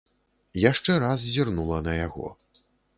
[0.71, 2.37] Яшчэ раз зірнула на яго.